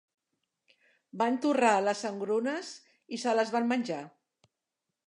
Van 1.23 1.37
torrar 1.43 1.75
les 1.89 2.03
engrunes 2.11 2.73
i 3.17 3.21
se 3.27 3.39
les 3.43 3.55
van 3.59 3.71
menjar. 3.75 4.03